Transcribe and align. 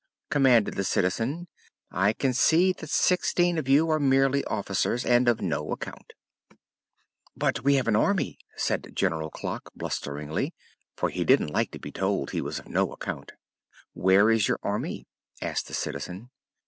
commanded 0.31 0.73
the 0.73 0.83
Citizen. 0.83 1.47
"I 1.91 2.11
can 2.11 2.33
see 2.33 2.73
that 2.73 2.89
sixteen 2.89 3.59
of 3.59 3.69
you 3.69 3.87
are 3.91 3.99
merely 3.99 4.43
officers, 4.45 5.05
and 5.05 5.27
of 5.27 5.41
no 5.41 5.69
account." 5.71 6.13
"But 7.37 7.63
we 7.63 7.75
have 7.75 7.87
an 7.87 7.95
Army," 7.95 8.39
said 8.55 8.93
General 8.95 9.29
Clock, 9.29 9.69
blusteringly, 9.75 10.55
for 10.95 11.09
he 11.09 11.23
didn't 11.23 11.53
like 11.53 11.69
to 11.73 11.79
be 11.79 11.91
told 11.91 12.31
he 12.31 12.41
was 12.41 12.57
of 12.57 12.67
no 12.67 12.91
account. 12.91 13.33
"Where 13.93 14.31
is 14.31 14.47
your 14.47 14.57
Army?" 14.63 15.05
asked 15.39 15.67
the 15.67 15.75
Citizen. 15.75 16.31